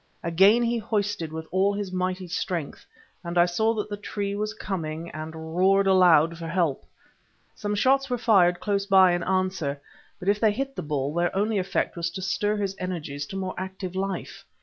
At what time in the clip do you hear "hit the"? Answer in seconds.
10.53-10.81